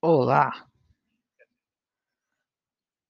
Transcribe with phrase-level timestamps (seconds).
[0.00, 0.64] Olá,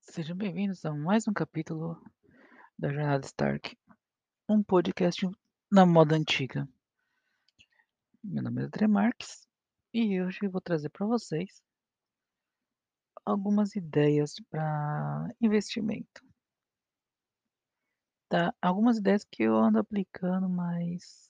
[0.01, 2.03] sejam bem-vindos a mais um capítulo
[2.79, 3.79] da Jornada Stark,
[4.49, 5.29] um podcast
[5.71, 6.67] na moda antiga.
[8.25, 9.47] Meu nome é André Marques
[9.93, 11.63] e hoje eu vou trazer para vocês
[13.23, 16.27] algumas ideias para investimento.
[18.31, 18.55] Tá?
[18.63, 21.29] Algumas ideias que eu ando aplicando, mas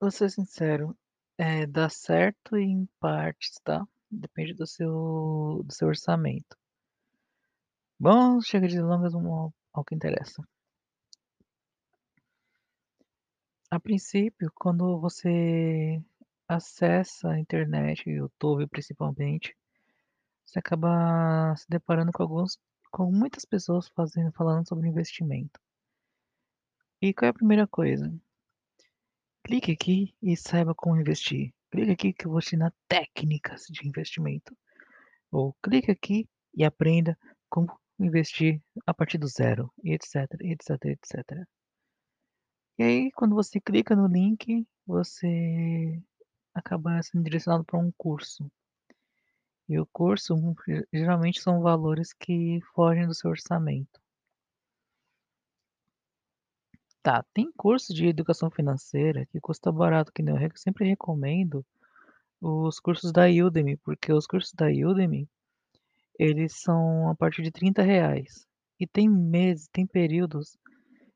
[0.00, 0.98] vou ser sincero,
[1.40, 3.86] é, dá certo em partes, tá?
[4.10, 6.54] Depende do seu, do seu orçamento.
[7.98, 10.46] Bom, chega de delongas, vamos ao que interessa.
[13.70, 16.02] A princípio, quando você
[16.46, 19.56] acessa a internet, YouTube principalmente,
[20.44, 22.58] você acaba se deparando com alguns
[22.90, 25.58] com muitas pessoas fazendo falando sobre investimento.
[27.00, 28.12] E qual é a primeira coisa?
[29.50, 31.52] Clique aqui e saiba como investir.
[31.72, 34.56] Clique aqui que eu vou ensinar técnicas de investimento.
[35.28, 37.66] Ou clique aqui e aprenda como
[37.98, 41.44] investir a partir do zero, etc, etc, etc.
[42.78, 46.00] E aí, quando você clica no link, você
[46.54, 48.48] acaba sendo direcionado para um curso.
[49.68, 50.36] E o curso,
[50.92, 53.99] geralmente são valores que fogem do seu orçamento.
[57.02, 61.64] Tá, tem curso de educação financeira que custa barato, que nem eu sempre recomendo
[62.40, 65.28] os cursos da Udemy, porque os cursos da Udemy,
[66.18, 68.46] eles são a partir de 30 reais.
[68.78, 70.58] E tem meses, tem períodos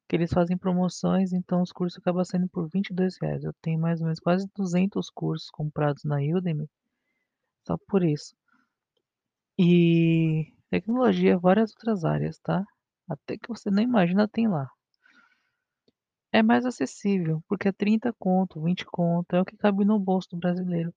[0.09, 3.45] que eles fazem promoções, então os cursos acabam sendo por 22 reais.
[3.45, 6.69] Eu tenho mais ou menos quase 200 cursos comprados na Udemy,
[7.67, 8.35] só por isso.
[9.59, 12.65] E tecnologia, várias outras áreas, tá?
[13.09, 14.69] Até que você nem imagina tem lá.
[16.35, 20.31] É mais acessível, porque é 30 conto, 20 conto, é o que cabe no bolso
[20.31, 20.93] do brasileiro.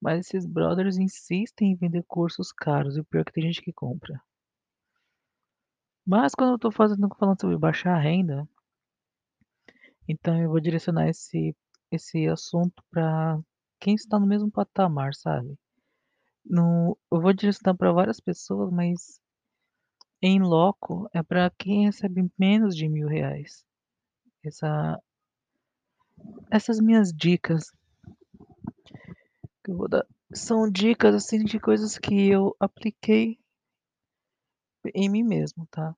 [0.00, 3.60] Mas esses brothers insistem em vender cursos caros, e o pior é que tem gente
[3.60, 4.22] que compra.
[6.06, 8.48] Mas quando eu tô fazendo, falando sobre baixar renda,
[10.06, 11.56] então eu vou direcionar esse,
[11.90, 13.36] esse assunto para
[13.80, 15.58] quem está no mesmo patamar, sabe?
[16.44, 19.20] No, eu vou direcionar para várias pessoas, mas
[20.22, 23.66] em loco é para quem recebe menos de mil reais.
[24.44, 25.00] Essa,
[26.50, 27.70] essas minhas dicas
[29.64, 33.38] que eu vou dar são dicas assim de coisas que eu apliquei
[34.94, 35.94] em mim mesmo, tá?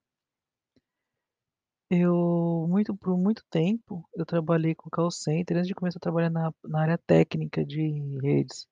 [1.91, 6.31] Eu muito por muito tempo eu trabalhei com call center antes de começar a trabalhar
[6.31, 8.69] na, na área técnica de redes,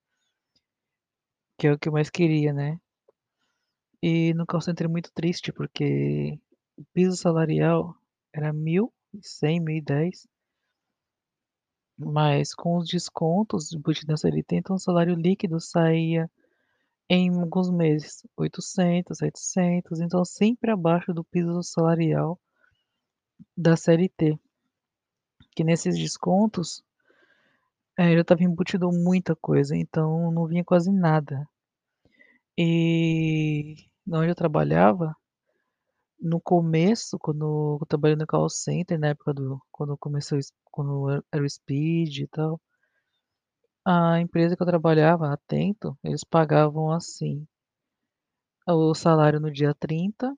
[1.58, 2.78] que é o que eu mais queria, né?
[4.00, 6.38] E no call center é muito triste porque
[6.76, 7.96] o piso salarial
[8.32, 8.92] era mil
[9.22, 10.26] cem, mil e dez,
[11.96, 16.30] mas com os descontos embutidos na CLT, então o salário líquido saía
[17.10, 22.38] em alguns meses 800, 700, então sempre abaixo do piso salarial
[23.56, 24.38] da CLT.
[25.56, 26.84] Que nesses descontos
[27.96, 31.48] é, já estava embutido muita coisa, então não vinha quase nada.
[32.56, 33.76] E
[34.06, 35.16] onde eu trabalhava,
[36.20, 40.38] no começo, quando eu trabalhei no call center, na época do quando começou,
[40.70, 42.60] quando era o Speed e tal,
[43.84, 47.46] a empresa que eu trabalhava, Atento, eles pagavam assim,
[48.66, 50.32] o salário no dia 30,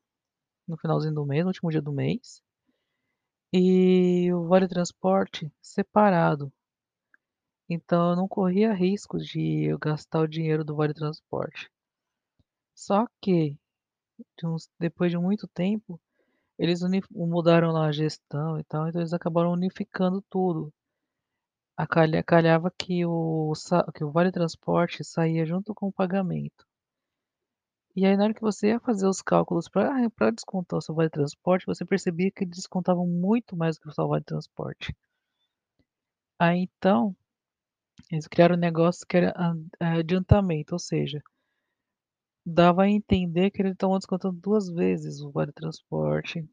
[0.69, 2.43] no finalzinho do mês, no último dia do mês,
[3.53, 6.53] e o vale transporte separado.
[7.69, 11.71] Então eu não corria risco de eu gastar o dinheiro do vale transporte.
[12.75, 13.57] Só que
[14.39, 16.01] de uns, depois de muito tempo,
[16.59, 20.73] eles mudaram lá a gestão e tal, então eles acabaram unificando tudo.
[21.77, 23.53] A calha, calhava que o,
[23.95, 26.67] que o vale transporte saía junto com o pagamento.
[27.97, 30.95] E aí na hora que você ia fazer os cálculos para ah, descontar o seu
[30.95, 34.95] vale transporte, você percebia que descontavam muito mais do que o seu vale transporte.
[36.39, 37.17] Aí então,
[38.11, 39.35] eles criaram um negócio que era
[39.81, 41.23] adiantamento, ou seja,
[42.45, 46.49] dava a entender que eles estavam descontando duas vezes o vale transporte.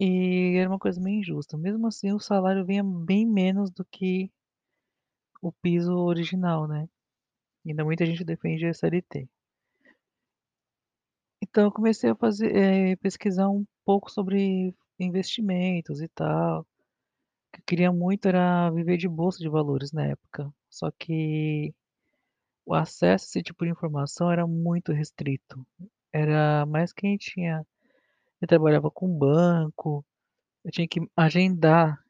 [0.00, 1.56] E era uma coisa meio injusta.
[1.58, 4.30] Mesmo assim, o salário vinha bem menos do que
[5.42, 6.88] o piso original, né?
[7.66, 9.28] Ainda muita gente defende a SLT.
[11.42, 16.62] Então eu comecei a fazer, é, pesquisar um pouco sobre investimentos e tal.
[16.62, 16.66] O
[17.52, 20.52] que eu queria muito era viver de bolsa de valores na época.
[20.70, 21.74] Só que
[22.64, 25.66] o acesso a esse tipo de informação era muito restrito.
[26.12, 27.66] Era mais quem tinha.
[28.40, 30.04] Eu trabalhava com banco,
[30.64, 32.02] eu tinha que agendar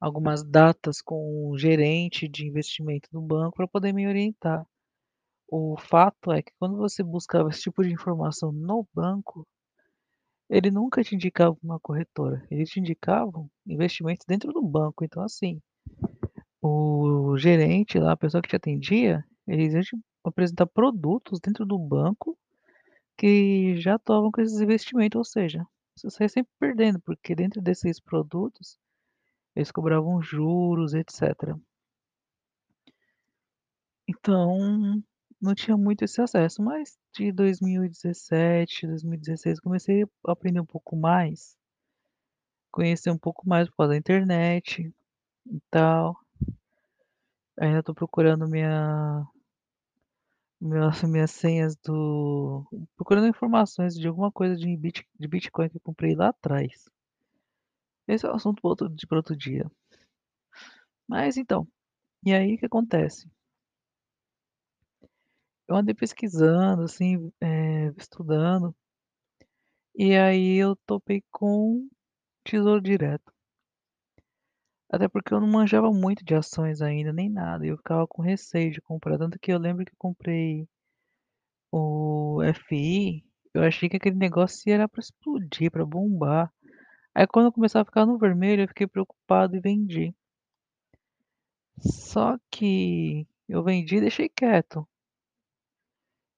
[0.00, 4.66] algumas datas com o gerente de investimento do banco para poder me orientar.
[5.50, 9.46] O fato é que quando você buscava esse tipo de informação no banco,
[10.48, 15.04] ele nunca te indicava uma corretora, ele te indicavam investimentos dentro do banco.
[15.04, 15.60] Então, assim,
[16.62, 21.78] o gerente lá, a pessoa que te atendia, eles iam te apresentar produtos dentro do
[21.78, 22.38] banco
[23.16, 25.66] que já atuavam com esses investimentos, ou seja,
[25.96, 28.78] você saía sempre perdendo, porque dentro desses produtos
[29.56, 31.56] eles cobravam juros, etc.
[34.06, 35.02] Então,
[35.40, 41.56] não tinha muito esse acesso, mas de 2017, 2016 comecei a aprender um pouco mais,
[42.70, 44.92] conhecer um pouco mais por causa da internet
[45.46, 46.16] e tal.
[47.60, 49.26] Ainda tô procurando minha
[50.60, 52.64] minhas minhas senhas do
[52.96, 56.88] procurando informações de alguma coisa de bit de Bitcoin que eu comprei lá atrás.
[58.08, 59.70] Esse é um assunto para outro outro dia.
[61.06, 61.66] Mas então,
[62.24, 63.30] e aí o que acontece?
[65.68, 68.74] Eu andei pesquisando, assim, eh, estudando,
[69.94, 71.88] e aí eu topei com
[72.44, 73.32] Tesouro Direto.
[74.90, 78.22] Até porque eu não manjava muito de ações ainda, nem nada, e eu ficava com
[78.22, 80.66] receio de comprar, tanto que eu lembro que eu comprei
[81.70, 83.24] o FI,
[83.54, 86.52] eu achei que aquele negócio era para explodir, para bombar.
[87.14, 90.14] Aí quando começou a ficar no vermelho, eu fiquei preocupado e vendi.
[91.80, 94.86] Só que eu vendi e deixei quieto.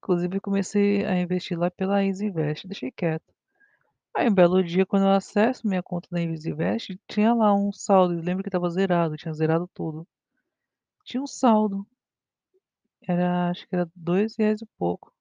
[0.02, 3.32] Inclusive comecei a investir lá pela EasyInvest, deixei quieto.
[4.16, 8.14] Aí um belo dia, quando eu acesso minha conta da EasyInvest, tinha lá um saldo,
[8.14, 10.06] eu lembro que estava zerado, tinha zerado tudo.
[11.04, 11.86] Tinha um saldo,
[13.06, 15.12] era acho que era dois reais e pouco.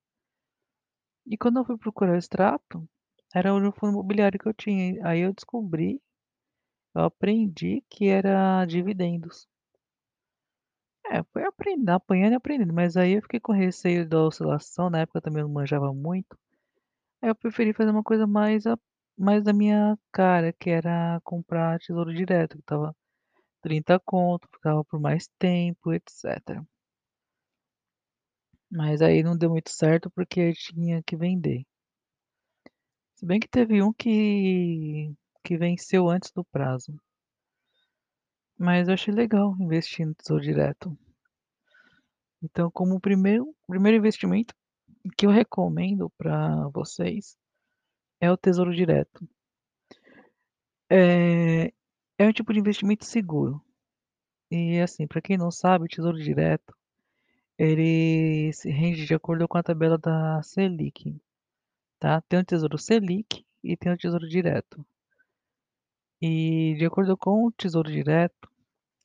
[1.25, 2.85] E quando eu fui procurar o extrato,
[3.33, 4.99] era o fundo imobiliário que eu tinha.
[5.07, 6.01] Aí eu descobri,
[6.95, 9.47] eu aprendi que era dividendos.
[11.11, 14.99] É, foi aprendendo, apanhando e aprendendo, mas aí eu fiquei com receio da oscilação, na
[15.01, 16.37] época eu também não manjava muito.
[17.21, 18.77] Aí eu preferi fazer uma coisa mais a
[19.17, 22.95] mais da minha cara, que era comprar tesouro direto, que estava
[23.61, 26.63] 30 conto, ficava por mais tempo, etc.
[28.71, 31.65] Mas aí não deu muito certo porque tinha que vender.
[33.15, 35.13] Se bem que teve um que
[35.43, 36.93] que venceu antes do prazo.
[38.57, 40.97] Mas eu achei legal investir no tesouro direto.
[42.41, 44.53] Então, como primeiro primeiro investimento
[45.17, 47.37] que eu recomendo para vocês
[48.21, 49.27] é o tesouro direto.
[50.89, 51.71] É
[52.19, 53.61] é um tipo de investimento seguro.
[54.51, 56.75] E assim, para quem não sabe, o tesouro direto,
[57.57, 61.21] ele se rende de acordo com a tabela da Selic,
[61.99, 62.21] tá?
[62.21, 64.85] Tem o tesouro Selic e tem o tesouro direto.
[66.21, 68.49] E de acordo com o tesouro direto,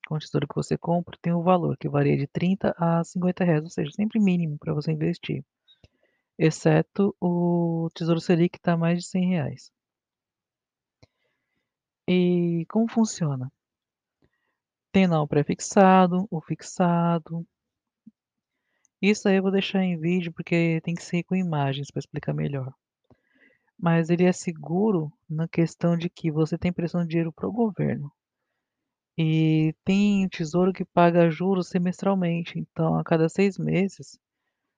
[0.09, 3.45] com o tesouro que você compra, tem o valor que varia de 30 a 50
[3.45, 5.45] reais, ou seja, sempre mínimo para você investir.
[6.39, 9.73] Exceto o tesouro Selic que está mais de 100 reais.
[12.09, 13.51] E como funciona?
[14.93, 17.47] Tem lá o pré-fixado, o fixado.
[19.01, 22.33] Isso aí eu vou deixar em vídeo porque tem que ser com imagens para explicar
[22.35, 22.73] melhor.
[23.79, 27.53] Mas ele é seguro na questão de que você tem pressão de dinheiro para o
[27.53, 28.11] governo.
[29.17, 34.19] E tem tesouro que paga juros semestralmente, então a cada seis meses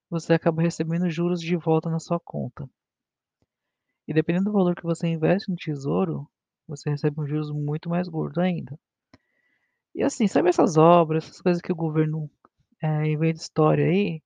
[0.09, 2.69] você acaba recebendo juros de volta na sua conta.
[4.09, 6.29] E dependendo do valor que você investe no tesouro,
[6.67, 8.79] você recebe um juros muito mais gordo ainda.
[9.95, 12.31] E assim, sabe essas obras, essas coisas que o governo
[12.83, 14.23] é, inventa história aí?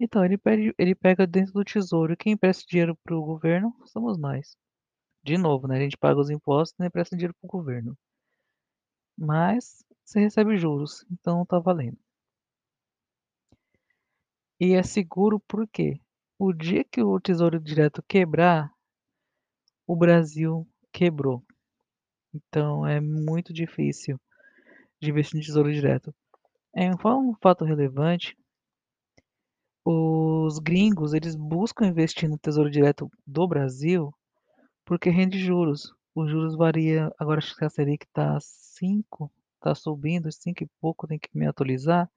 [0.00, 2.16] Então, ele, pede, ele pega dentro do tesouro.
[2.16, 4.56] Quem empresta dinheiro para o governo somos nós.
[5.24, 5.78] De novo, né?
[5.78, 7.96] A gente paga os impostos e empresta dinheiro para o governo.
[9.16, 11.98] Mas você recebe juros, então tá valendo.
[14.60, 15.98] E é seguro porque
[16.38, 18.70] o dia que o Tesouro Direto quebrar,
[19.86, 21.42] o Brasil quebrou.
[22.34, 24.20] Então é muito difícil
[25.00, 26.14] de investir no Tesouro Direto.
[26.76, 28.36] É um fato relevante.
[29.82, 34.12] Os gringos, eles buscam investir no Tesouro Direto do Brasil
[34.84, 35.90] porque rende juros.
[36.14, 41.06] Os juros varia, agora acho que a Selic está 5, está subindo, 5 e pouco,
[41.06, 42.10] tem que me atualizar.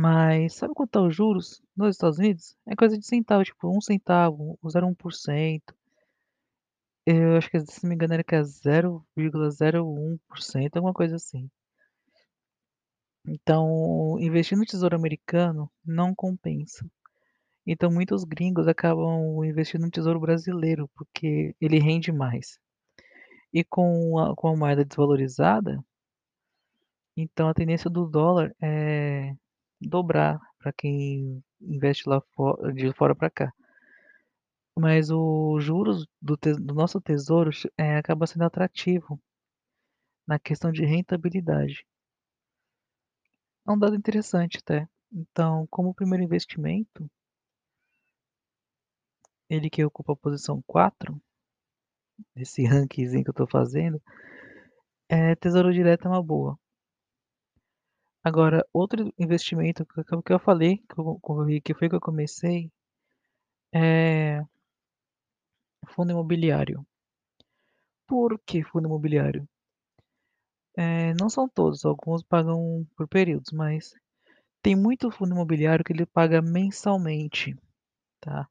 [0.00, 2.56] Mas sabe quanto tá os juros nos Estados Unidos?
[2.66, 5.74] É coisa de centavo, tipo um centavo, 0,1%.
[7.04, 11.50] Eu acho que, se não me engano, era que é 0,01%, alguma coisa assim.
[13.26, 16.86] Então, investir no tesouro americano não compensa.
[17.66, 22.58] Então, muitos gringos acabam investindo no tesouro brasileiro, porque ele rende mais.
[23.52, 25.82] E com a, com a moeda desvalorizada,
[27.16, 29.34] Então a tendência do dólar é
[29.80, 33.52] dobrar para quem investe lá fo de fora para cá.
[34.76, 39.20] Mas os juros do do nosso tesouro eh, acaba sendo atrativo
[40.26, 41.84] na questão de rentabilidade.
[43.66, 44.88] É um dado interessante até.
[45.12, 47.10] Então, como primeiro investimento
[49.50, 51.20] ele que ocupa a posição 4
[52.34, 54.00] nesse rankingzinho que eu tô fazendo,
[55.08, 56.58] eh, tesouro direto é uma boa.
[58.24, 61.20] Agora, outro investimento que que que eu falei, que eu
[61.64, 62.70] que foi que eu comecei,
[63.72, 64.42] é
[65.92, 66.86] fundo imobiliário.
[68.06, 69.48] Por que fundo imobiliário?
[70.76, 73.94] Eh, não são todos, alguns pagam por períodos, mas
[74.62, 77.56] tem muito fundo imobiliário que ele paga mensalmente,
[78.20, 78.48] tá.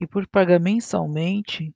[0.00, 1.72] E por pagar mensalmente,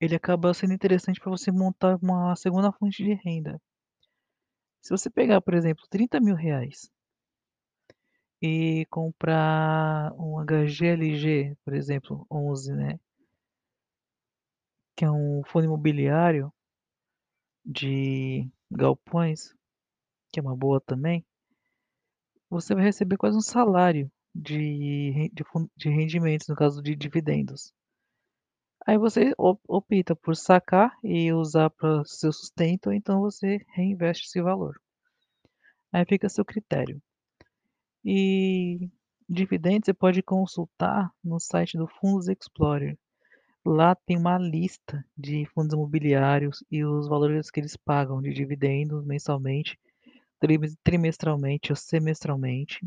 [0.00, 3.60] ele acaba sendo interessante para você montar uma segunda fonte de renda.
[4.82, 6.90] Se você pegar, por exemplo, R$30.000
[8.42, 12.98] e comprar um HGLG, por exemplo, 11, né,
[14.96, 16.52] que é um fundo imobiliário
[17.64, 19.54] de galpões,
[20.32, 21.24] que é uma boa também,
[22.50, 25.44] você vai receber quase um salário de de
[25.76, 27.72] de rendimentos, no caso de dividendos.
[28.86, 34.26] Aí você op opta por sacar e usar para seu sustento ou então você reinveste
[34.26, 34.80] esse valor.
[35.92, 37.00] Aí fica a seu critério.
[38.04, 38.88] E
[39.28, 42.98] dividendos você pode consultar no site do Fundos Explorer.
[43.64, 49.04] Lá tem uma lista de fundos imobiliários e os valores que eles pagam de dividendos
[49.04, 49.78] mensalmente,
[50.40, 52.80] trimes trimestralmente ou semestralmente,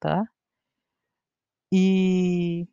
[0.00, 0.24] tá.
[1.72, 2.66] E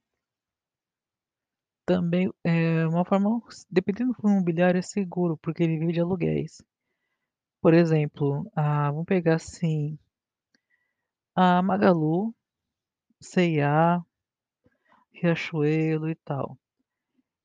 [1.86, 6.62] também, eh, uma forma dependendo do imobiliário é seguro, porque ele vive de aluguéis.
[7.62, 9.98] Por exemplo, ah, vamos pegar assim
[11.36, 12.34] a Magalu,
[13.22, 14.04] C&A,
[15.14, 16.58] Riachuelo e tal.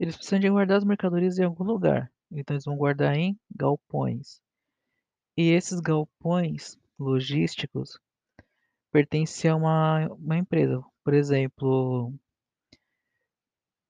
[0.00, 4.40] Eles precisam de guardar as mercadorias em algum lugar, então eles vão guardar em galpões.
[5.36, 7.98] E esses galpões logísticos
[8.92, 12.12] pertencem a uma uma empresa, por exemplo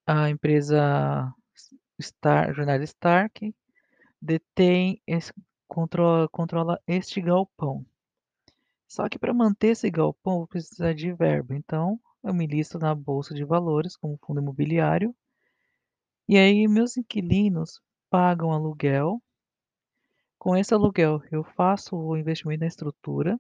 [0.09, 1.31] a empresa
[2.01, 3.55] Star Jornada Stark
[4.23, 5.03] detém
[5.67, 7.85] controla controla este galpão.
[8.87, 12.95] Só que para manter esse galpão vou precisar de verba, então eu me listo na
[12.95, 15.15] bolsa de valores como fundo imobiliário
[16.27, 19.23] e aí meus inquilinos pagam aluguel.
[20.39, 23.39] Com esse aluguel eu faço o investimento na estrutura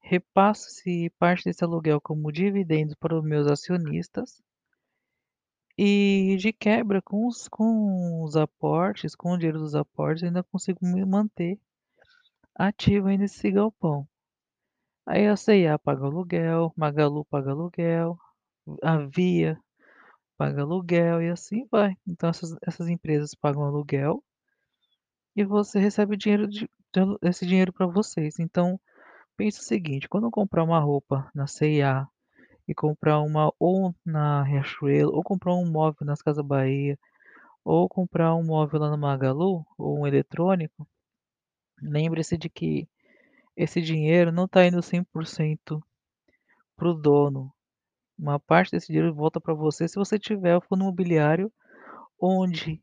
[0.00, 4.42] repasso-se parte desse aluguel como dividendos para os meus acionistas
[5.78, 10.42] e de quebra com os com os aportes, com o dinheiro dos aportes, eu ainda
[10.44, 11.58] consigo me manter
[12.54, 14.06] ativo aí nesse galpão.
[15.06, 18.18] Aí a C&A paga aluguel, Magalu paga aluguel,
[18.82, 19.58] a Via
[20.38, 21.96] paga aluguel e assim vai.
[22.06, 24.22] Então essas essas empresas pagam aluguel
[25.36, 26.68] e você recebe dinheiro de
[27.22, 28.38] esse dinheiro para vocês.
[28.38, 28.78] Então,
[29.36, 32.06] pense o seguinte, quando eu comprar uma roupa na C&A
[32.68, 36.98] e comprar uma ou na Riachuelo, ou comprar um móvel nas Casas Bahia,
[37.64, 40.88] ou comprar um móvel lá no Magalu, ou um eletrônico,
[41.82, 42.88] lembre-se de que
[43.56, 45.82] esse dinheiro não está indo 100%
[46.76, 47.52] para o dono.
[48.18, 51.52] Uma parte desse dinheiro volta para você se você tiver o fundo imobiliário
[52.20, 52.82] onde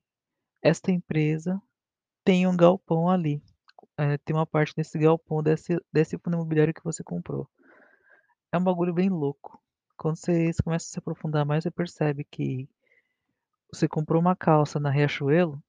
[0.64, 1.62] esta empresa
[2.26, 3.42] tem um galpão ali.
[3.98, 7.50] Eh, tem uma parte desse galpão desse desse fundo imobiliário que você comprou.
[8.52, 9.60] É um bagulho bem louco.
[10.00, 12.70] Quando vocês começam a se aprofundar mais, você percebe que
[13.70, 15.62] você comprou uma calça na Riachuelo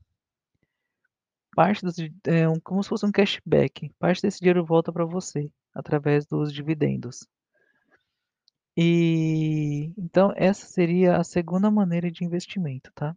[1.52, 5.50] parte desse é um como se fosse um cashback, parte desse dinheiro volta para você,
[5.74, 7.26] através dos dividendos.
[8.76, 13.16] E, então essa seria a segunda maneira de investimento, tá.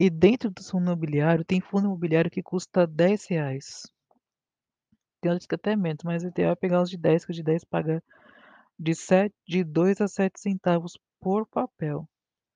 [0.00, 3.88] E dentro do fundo imobiliário, tem fundo imobiliário que custa R$10.
[5.20, 7.36] Tem outros que até menos, mas o ideal é pegar os de 10, que os
[7.36, 8.02] de 10 paga
[8.78, 12.08] de set de 2 a 7 centavos por papel,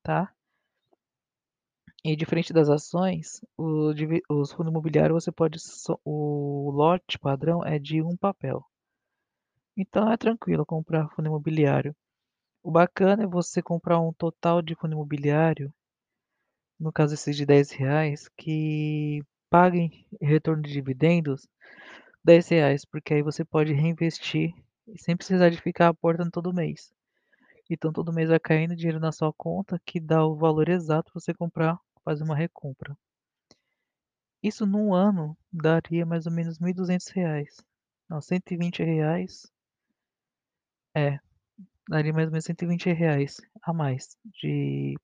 [0.02, 0.32] tá.
[2.04, 3.92] E diferente das ações, o
[4.30, 5.58] os fundo imobiliário você pode
[6.04, 8.64] o lote padrão é de 1 papel.
[9.76, 11.94] Então é tranquilo comprar fundo imobiliário.
[12.62, 15.72] O bacana é você comprar um total de fundo imobiliário,
[16.78, 21.46] no caso esses de R$10, que paguem retorno de dividendos
[22.24, 24.54] R$10, porque aí você pode reinvestir
[24.98, 26.92] sem precisar de ficar aportando todo mês.
[27.70, 31.20] Então todo mês vai caindo dinheiro na sua conta que dá o valor exato para
[31.20, 32.96] você comprar, fazer uma recompra.
[34.42, 37.56] Isso num ano daria mais ou menos R$1.200.
[38.08, 39.50] Não, R$120.
[40.96, 41.18] É,
[41.88, 44.96] daria mais ou menos R$120 a mais de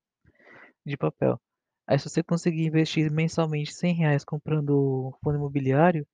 [0.86, 1.40] de papel.
[1.86, 6.06] Aí se você conseguir investir mensalmente R$100 comprando fundo imobiliário,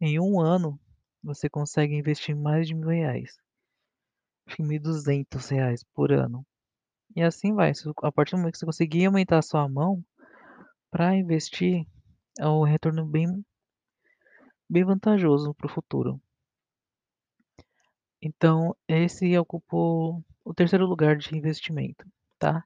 [0.00, 0.78] em um ano
[1.24, 3.38] você consegue investir mais de R$1.000.
[4.46, 6.46] Acho que R$1.200 por ano.
[7.16, 10.04] E assim vai, a partir do momento que você conseguir aumentar a sua mão
[10.90, 11.86] para investir,
[12.38, 13.44] é um retorno bem
[14.68, 16.20] bem vantajoso para o futuro.
[18.20, 22.06] Então, esse ocupou o terceiro lugar de investimento,
[22.38, 22.64] tá?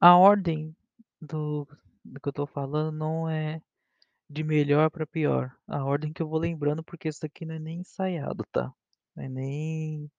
[0.00, 0.74] A ordem
[1.20, 1.66] do,
[2.04, 3.62] do que eu tô falando não é
[4.32, 5.54] de melhor para pior.
[5.66, 8.72] A ordem que eu vou lembrando, porque isso aqui não é nem ensaiado, tá?
[9.14, 10.10] Não é nem,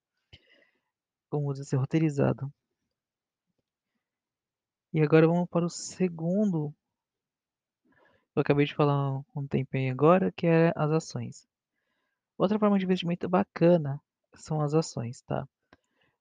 [1.30, 2.54] como dizer, roteirizado.
[4.94, 6.74] E agora vamos para o segundo.
[8.36, 11.48] Eu acabei de falar um tempinho agora, que é as ações.
[12.38, 14.00] Outra forma de investimento bacana
[14.36, 15.48] são as ações, tá?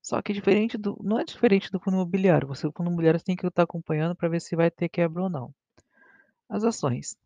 [0.00, 2.48] Só que diferente do, não é diferente do fundo imobiliário.
[2.48, 5.22] Você, o fundo imobiliário você tem que estar acompanhando para ver se vai ter quebra
[5.22, 5.54] ou não.
[6.48, 7.16] As ações.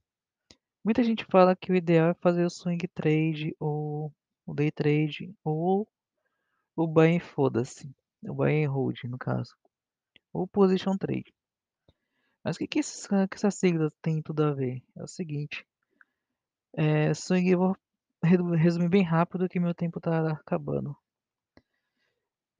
[0.86, 4.14] Muita gente fala que o ideal é fazer o swing trade ou
[4.46, 5.88] o day trade ou
[6.76, 9.52] o buy and foda-se, o buy and hold no caso,
[10.32, 11.34] ou position trade.
[12.44, 14.80] Mas o que, que, essa, que essa sigla tem tudo a ver?
[14.94, 15.66] É o seguinte,
[16.74, 17.76] é, swing eu vou
[18.54, 20.96] resumir bem rápido que meu tempo está acabando.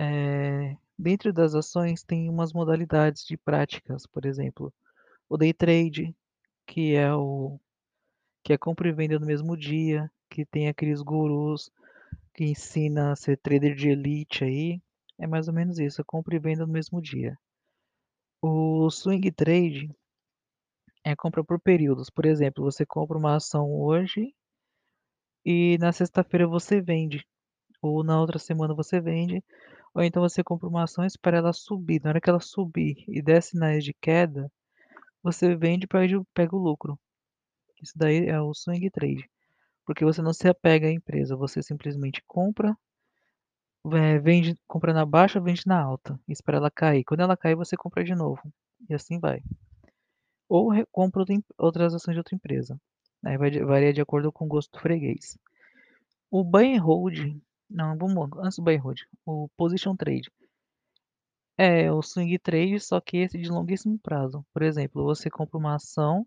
[0.01, 4.75] É, dentro das ações tem umas modalidades de práticas, por exemplo,
[5.29, 6.13] o day trade,
[6.67, 7.61] que é o
[8.47, 11.69] que é compra e venda no mesmo dia, que tem aqueles gurus
[12.33, 14.81] que ensina a ser trader de elite aí,
[15.19, 17.37] é mais ou menos isso, é compra e venda no mesmo dia.
[18.41, 19.91] O swing trade
[21.03, 24.33] é compra por períodos, por exemplo, você compra uma ação hoje
[25.45, 27.27] e na sexta-feira você vende,
[27.83, 29.43] ou na outra semana você vende,
[29.93, 33.05] ou então você compra uma ação e espera ela subir, na hora que ela subir
[33.09, 34.49] e der sinais de queda,
[35.21, 36.97] você vende e pega o lucro.
[37.87, 39.31] Isso daí é o swing trade,
[39.85, 42.77] porque você não se apega à empresa, você simplesmente compra,
[43.93, 47.05] é, vende, compra na baixa, vende na alta, espera ela cair.
[47.05, 48.43] Quando ela cair, você compra de novo
[48.91, 49.41] e assim vai.
[50.49, 51.25] Ou compra
[51.57, 52.77] outras ações de outra empresa.
[53.25, 55.39] Aí vai, varia de acordo com o gosto do freguês.
[56.29, 60.29] O buy and hold, não, vamos antes do buy and hold, o position trade.
[61.57, 64.45] É o swing trade, só que esse de longuíssimo prazo.
[64.53, 66.27] Por exemplo, você compra uma ação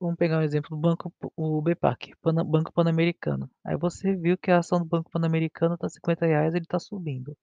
[0.00, 3.50] Vamos pegar um exemplo do banco, o BPAC, Banco Pan-Americano.
[3.62, 7.36] Aí você viu que a ação do Banco Pan-Americano está 50 reais, ele está subindo.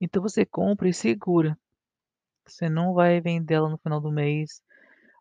[0.00, 1.58] Então você compra e segura.
[2.46, 4.62] Você não vai vender ela no final do mês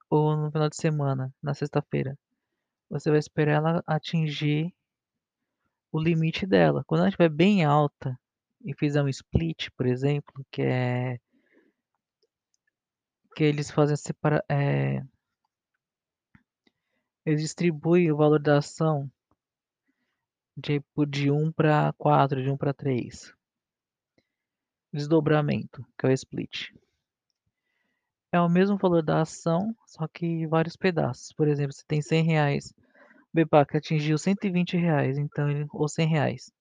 [0.07, 2.17] ou no final de semana, na sexta-feira.
[2.89, 4.71] Você vai esperar ela atingir
[5.91, 6.83] o limite dela.
[6.85, 8.19] Quando ela estiver bem alta
[8.63, 11.19] e fizer um split, por exemplo, que é
[13.35, 15.03] que eles fazem separa, é,
[17.25, 19.09] eles distribuem o valor da ação
[20.61, 23.33] tipo de 1 para 4, de 1 para 3.
[24.93, 26.71] Desdobramento, que é o split.
[28.31, 31.31] É o mesmo valor da ação, só que vários pedaços.
[31.33, 32.73] Por exemplo, se tem 100 reais,
[33.33, 36.51] o BPAC atingiu 120 reais, então ou 100 reais.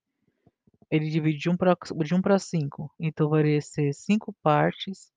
[0.91, 5.13] Ele divide de 1 para de 1 para 5, então vai ser 5 partes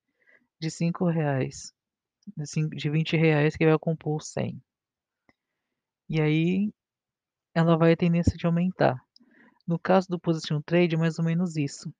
[0.59, 1.73] de 5 reais,
[2.35, 4.59] de, 5, de 20 reais que vai compor 100.
[6.09, 6.73] E aí
[7.53, 8.95] ela vai a tendência de aumentar.
[9.67, 11.93] No caso do position trade, é mais ou menos isso.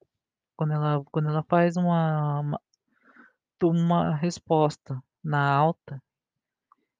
[0.55, 2.61] Quando ela, quando ela faz uma, uma,
[3.61, 6.01] uma resposta na alta,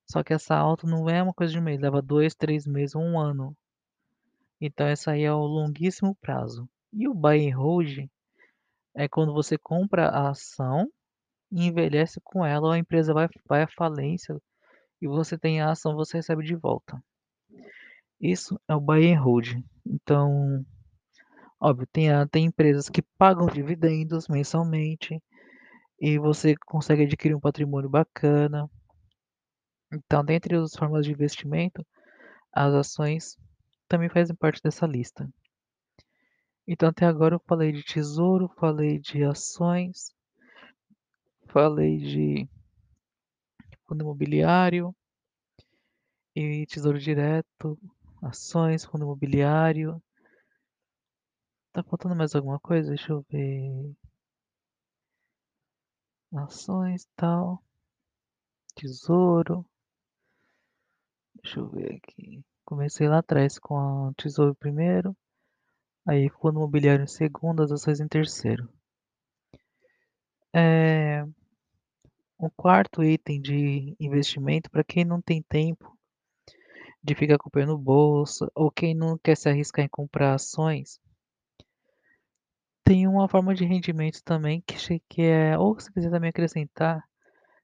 [0.09, 2.95] só que essa alta não é uma coisa de um mês, leva dois, três meses,
[2.95, 3.55] um ano.
[4.59, 6.67] Então essa aí é o longuíssimo prazo.
[6.91, 8.09] E o buy and hold
[8.95, 10.91] é quando você compra a ação
[11.51, 14.41] e envelhece com ela, ou a empresa vai, vai à falência
[15.01, 17.01] e você tem a ação, você recebe de volta.
[18.19, 19.63] Isso é o buy and hold.
[19.85, 20.65] Então,
[21.59, 25.21] óbvio, tem, tem empresas que pagam dividendos mensalmente
[25.99, 28.69] e você consegue adquirir um patrimônio bacana.
[29.91, 31.85] Então, dentre as formas de investimento,
[32.51, 33.37] as ações
[33.87, 35.29] também fazem parte dessa lista.
[36.67, 40.13] Então, até agora eu falei de tesouro, falei de ações,
[41.47, 42.49] falei de
[43.87, 44.95] fundo imobiliário
[46.35, 47.79] e tesouro direto,
[48.21, 50.01] ações, fundo imobiliário.
[51.71, 52.89] Tá faltando mais alguma coisa?
[52.89, 53.95] Deixa eu ver.
[56.33, 57.63] Ações, tal.
[58.75, 59.65] Tesouro.
[61.41, 62.43] Deixa eu ver aqui.
[62.65, 63.77] Comecei lá atrás com
[64.09, 65.15] a Tesouro primeiro,
[66.05, 68.69] aí Fundo Imobiliário em segundo, as ações em terceiro.
[70.53, 71.23] É,
[72.37, 75.97] o quarto item de investimento, para quem não tem tempo
[77.03, 80.99] de ficar comprando bolsa, ou quem não quer se arriscar em comprar ações,
[82.83, 84.75] tem uma forma de rendimento também que,
[85.09, 87.03] que é, ou se quiser também acrescentar,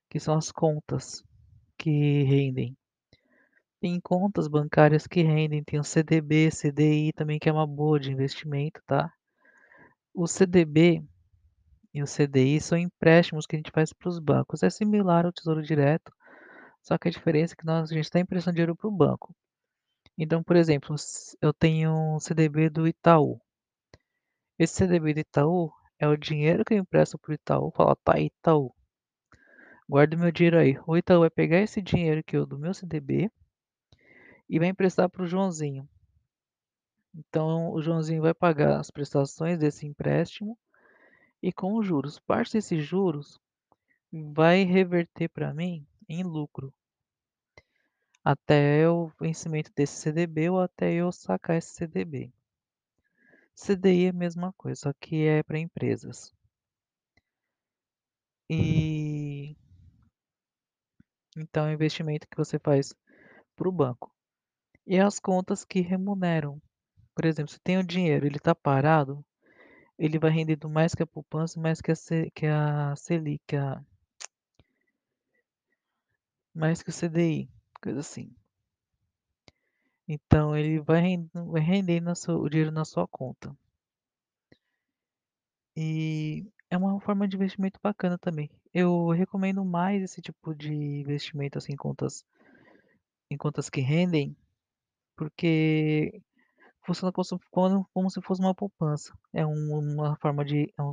[0.09, 1.23] que são as contas
[1.77, 2.75] que rendem.
[3.79, 8.11] Tem contas bancárias que rendem, tem o CDB, CDI também, que é uma boa de
[8.11, 9.11] investimento, tá?
[10.13, 11.03] O CDB
[11.93, 14.63] e o CDI são empréstimos que a gente faz para os bancos.
[14.63, 16.11] É similar ao Tesouro Direto,
[16.81, 19.35] só que a diferença é que nós, a gente está emprestando dinheiro para o banco.
[20.17, 20.95] Então, por exemplo,
[21.41, 23.39] eu tenho um CDB do Itaú.
[24.57, 28.19] Esse CDB do Itaú é o dinheiro que eu empresto para o Itaú, fala, tá,
[28.19, 28.73] Itaú,
[29.87, 30.77] guarda meu dinheiro aí.
[30.87, 33.31] O Itaú vai pegar esse dinheiro que eu do meu CDB
[34.49, 35.87] e vai emprestar para o Joãozinho.
[37.15, 40.57] Então, o Joãozinho vai pagar as prestações desse empréstimo
[41.43, 42.17] e com os juros.
[42.19, 43.37] Parte desses juros
[44.09, 46.73] vai reverter para mim em lucro
[48.23, 52.31] até o vencimento desse CDB ou até eu sacar esse CDB.
[53.53, 56.33] CDI é a mesma coisa, só que é para empresas.
[58.49, 59.57] E
[61.35, 62.95] então é um investimento que você faz
[63.55, 64.15] para o banco.
[64.87, 66.61] E as contas que remuneram.
[67.15, 69.25] Por exemplo, se tem o dinheiro, ele está parado,
[69.97, 73.83] ele vai rendendo mais que a poupança, mais que a, C, que a Selic, a,
[76.53, 77.49] mais que o CDI,
[77.81, 78.33] coisa assim.
[80.07, 83.55] Então ele vai rendendo, o dinheiro na sua conta.
[85.75, 88.49] E é uma forma de investimento bacana também.
[88.73, 92.25] Eu recomendo mais esse tipo de investimento assim, em contas,
[93.29, 94.35] em contas que rendem,
[95.15, 96.21] porque
[96.85, 97.35] funciona como se,
[97.93, 99.13] como- se fosse uma poupança.
[99.33, 100.71] É um- uma forma de.
[100.77, 100.91] É, um-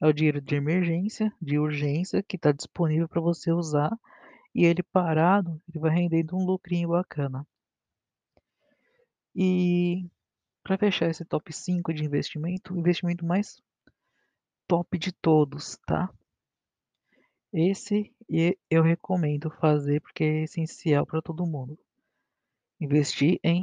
[0.00, 3.94] é o dinheiro de emergência, de urgência, que está disponível para você usar,
[4.54, 7.46] e ele parado, ele vai rendendo um lucrinho bacana.
[9.36, 10.10] E
[10.64, 13.62] para fechar esse top 5 de investimento, o investimento mais
[14.68, 16.08] top de todos, tá?
[17.52, 18.14] Esse
[18.70, 21.76] eu recomendo fazer porque é essencial para todo mundo.
[22.80, 23.62] Investir em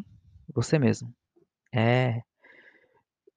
[0.53, 1.11] você mesmo.
[1.73, 2.21] É,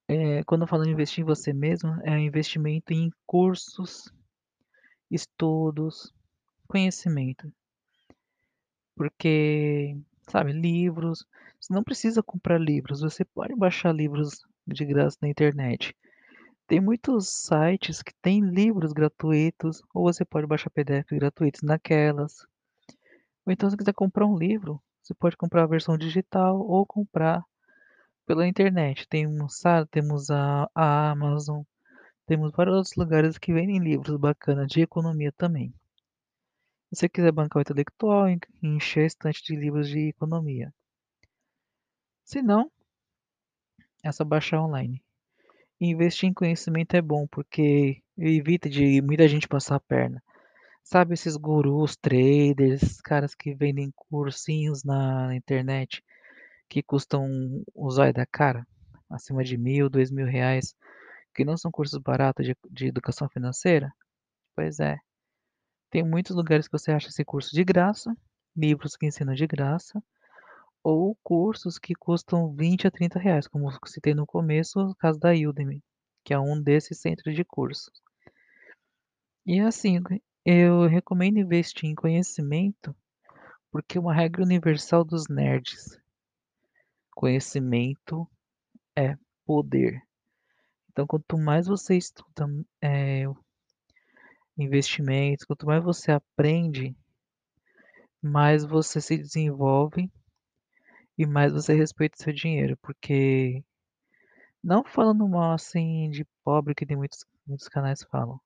[0.09, 4.13] é, quando eu falo em investir em você mesmo, é um investimento em cursos,
[5.11, 6.13] estudos,
[6.69, 7.53] conhecimento.
[8.97, 9.97] Porque,
[10.29, 11.27] sabe, livros,
[11.61, 15.95] você não precisa comprar livros, você pode baixar livros de graça na internet.
[16.67, 22.47] Tem muitos sites que têm livros gratuitos, ou você pode baixar PDF gratuitos naquelas.
[23.47, 27.43] Ou então, se quiser comprar um livro, você pode comprar a versão digital ou comprar
[28.27, 29.09] pela internet.
[29.09, 31.63] Tem site, temos a, a Amazon,
[32.27, 35.75] temos vários outros lugares que vendem livros bacanas de economia também.
[36.93, 40.75] Se você quiser bancar o intelectual, en- encher a estante de livros de economia.
[42.25, 42.71] Se não,
[44.03, 45.03] é só baixar online.
[45.81, 50.23] Investir em conhecimento é bom porque evita de muita gente passar a perna.
[50.85, 56.05] Sabe esses gurus, traders, caras que vendem cursinhos na internet
[56.69, 57.27] que custam
[57.75, 58.67] o zóio da cara,
[59.11, 60.75] acima de mil, dois mil reais,
[61.35, 63.93] que não são cursos baratos de, de educação financeira?
[64.55, 64.99] Pois é,
[65.91, 68.17] tem muitos lugares que você acha esse curso de graça,
[68.57, 70.03] livros que ensinam de graça,
[70.83, 75.31] ou cursos que custam 20 a 30 reais, como citei no começo, o caso da
[75.33, 75.83] Udemy,
[76.25, 77.91] que é um desses centros de cursos.
[79.45, 80.01] E assim,
[80.45, 82.95] eu recomendo investir em conhecimento
[83.71, 86.01] porque é uma regra universal dos nerds.
[87.17, 88.29] Conhecimento
[88.95, 90.03] é poder.
[90.91, 92.47] Então, quanto mais você estuda
[92.83, 93.25] é,
[94.59, 96.95] investimentos, quanto mais você aprende,
[98.23, 100.13] mais você se desenvolve
[101.17, 102.77] e mais você respeita o seu dinheiro.
[102.83, 103.65] Porque,
[104.63, 108.39] não falando mal assim de pobre, que tem muitos, muitos canais falam,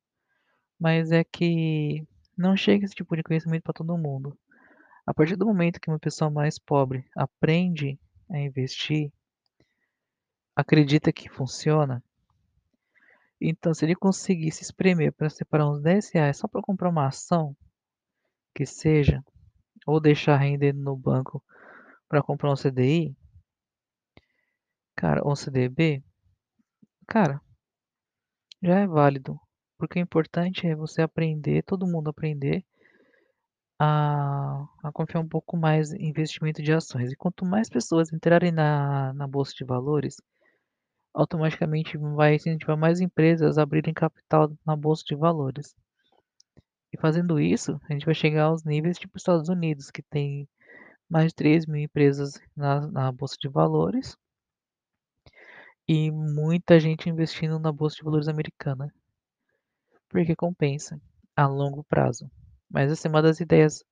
[0.79, 2.07] mas é que
[2.39, 4.39] não chega esse tipo de conhecimento para todo mundo.
[5.05, 7.99] A partir do momento que uma pessoa mais pobre aprende
[8.31, 9.13] a investir,
[10.55, 12.03] acredita que funciona,
[13.41, 17.07] então se ele conseguir se espremer para separar uns 10 reais só para comprar uma
[17.07, 17.57] ação,
[18.55, 19.25] que seja,
[19.87, 21.43] ou deixar rendendo no banco
[22.07, 23.17] para comprar um CDI,
[24.95, 26.05] cara, ou um CDB,
[27.07, 27.41] cara,
[28.63, 29.41] já é válido.
[29.79, 32.63] Porque o importante é você aprender, todo mundo aprender
[33.83, 37.11] a, a confiar um pouco mais em investimento de ações.
[37.11, 40.17] E quanto mais pessoas entrarem na, na bolsa de valores,
[41.15, 45.75] automaticamente vai incentivar mais empresas a abrirem capital na bolsa de valores.
[46.93, 50.47] E fazendo isso, a gente vai chegar aos níveis tipo Estados Unidos, que tem
[51.09, 54.15] mais de 3 mil empresas na, na bolsa de valores
[55.89, 58.93] e muita gente investindo na bolsa de valores americana,
[60.11, 61.01] porque compensa
[61.35, 62.31] a longo prazo.
[62.71, 63.85] Mas é uma das ideias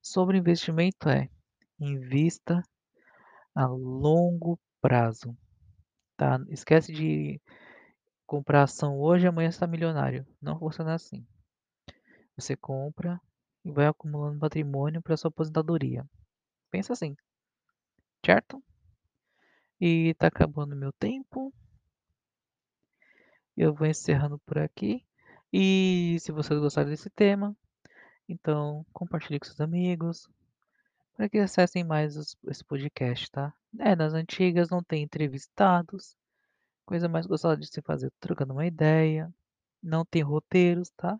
[0.00, 1.28] sobre investimento é
[1.78, 2.62] invista
[3.54, 5.36] a longo prazo,
[6.16, 6.38] tá?
[6.48, 7.40] Esquece de
[8.26, 10.26] comprar ação hoje amanhã está milionário.
[10.40, 11.26] Não funciona assim.
[12.36, 13.20] Você compra
[13.64, 16.04] e vai acumulando patrimônio para sua aposentadoria.
[16.70, 17.14] Pensa assim,
[18.24, 18.62] certo?
[19.80, 21.52] E tá acabando meu tempo.
[23.56, 25.06] Eu vou encerrando por aqui.
[25.52, 27.56] E se vocês gostaram desse tema,
[28.28, 30.28] então compartilhe com seus amigos
[31.16, 33.52] para que acessem mais os, esse podcast, tá?
[33.78, 36.16] É, nas antigas não tem entrevistados,
[36.84, 39.32] coisa mais gostosa de se fazer trocando uma ideia,
[39.82, 41.18] não tem roteiros, tá?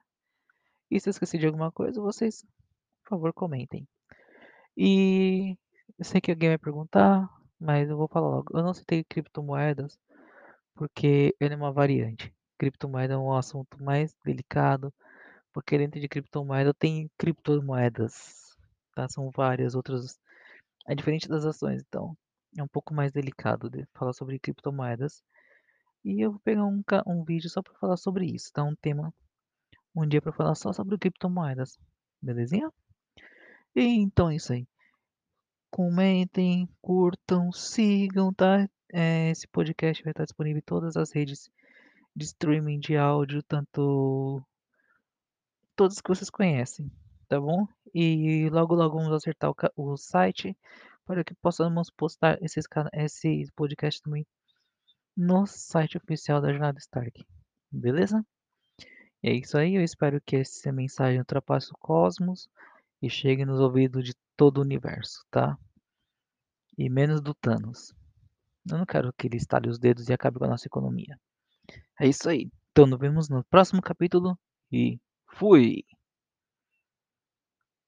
[0.90, 2.44] E se eu esqueci de alguma coisa, vocês,
[3.02, 3.86] por favor, comentem.
[4.76, 5.56] E
[5.98, 8.56] eu sei que alguém vai perguntar, mas eu vou falar logo.
[8.56, 9.98] Eu não citei criptomoedas
[10.74, 12.34] porque ele é uma variante.
[12.58, 14.92] Criptomoeda é um assunto mais delicado,
[15.54, 18.56] porque dentro de criptomoeda tem criptomoedas,
[18.94, 19.08] tá?
[19.08, 20.18] São várias outras.
[20.88, 22.16] É diferente das ações, então
[22.58, 25.22] é um pouco mais delicado de falar sobre criptomoedas.
[26.04, 28.64] E eu vou pegar um, um vídeo só para falar sobre isso, tá?
[28.64, 29.14] Um tema,
[29.94, 31.78] um dia para falar só sobre criptomoedas,
[32.20, 32.70] belezinha?
[33.76, 34.66] E então é isso aí.
[35.70, 38.68] Comentem, curtam, sigam, tá?
[38.92, 41.48] É, esse podcast vai estar disponível em todas as redes
[42.14, 44.44] de streaming de áudio, tanto
[45.76, 46.90] todas que vocês conhecem,
[47.28, 47.66] tá bom?
[47.94, 50.56] E logo logo vamos acertar o, o site
[51.04, 54.26] para que possamos postar esses, esse podcast também
[55.16, 57.24] no site oficial da Jornada Stark,
[57.70, 58.24] beleza?
[59.22, 62.48] E é isso aí, eu espero que essa mensagem ultrapasse o cosmos
[63.00, 65.56] e chegue nos ouvidos de todo o universo, tá?
[66.76, 67.94] E menos do Thanos.
[68.70, 71.18] Eu não quero que ele estale os dedos e acabe com a nossa economia.
[72.00, 72.50] É isso aí.
[72.72, 74.38] Então nos vemos no próximo capítulo
[74.72, 74.98] e
[75.34, 75.84] fui!